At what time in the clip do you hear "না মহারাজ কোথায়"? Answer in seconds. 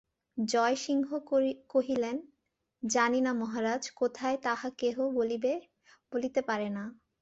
3.21-4.37